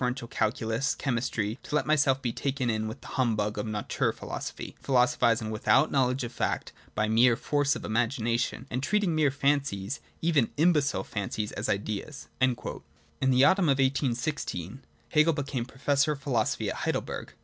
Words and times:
xv 0.01 0.15
tial 0.15 0.27
calculus, 0.31 0.95
chemistry, 0.95 1.59
to 1.61 1.75
let 1.75 1.85
myself 1.85 2.23
be 2.23 2.33
taken 2.33 2.71
in 2.71 2.87
by 2.87 2.95
the 2.99 3.05
humbug 3.09 3.59
of 3.59 3.67
SRatuvp^ilcfo^il^ie, 3.67 4.73
philosophising 4.81 5.51
without 5.51 5.91
knowledge 5.91 6.23
of 6.23 6.31
fact 6.31 6.71
and 6.87 6.95
by 6.95 7.07
mere 7.07 7.35
force 7.35 7.75
of 7.75 7.85
imagination, 7.85 8.65
and 8.71 8.81
treating 8.81 9.13
mere 9.13 9.29
fancies, 9.29 9.99
even 10.19 10.49
imbecile 10.57 11.03
fancies, 11.03 11.51
as 11.51 11.69
Ideas.' 11.69 12.29
In 12.41 13.29
the 13.29 13.45
autumn 13.45 13.65
of 13.69 13.77
1816 13.77 14.79
Hegel 15.09 15.33
became 15.33 15.65
professor 15.65 16.13
of 16.13 16.19
philosophy 16.19 16.71
at 16.71 16.77
Heidelberg. 16.77 17.33